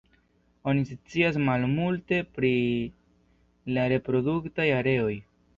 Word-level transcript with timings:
Oni 0.71 0.85
scias 0.91 1.37
malmulte 1.49 2.19
pri 2.39 2.51
la 3.77 3.85
reproduktaj 3.97 4.71
areoj. 4.83 5.17